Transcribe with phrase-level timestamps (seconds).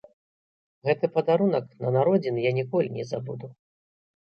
[0.89, 3.55] Гэты падарунак на народзіны я ніколі не забуду.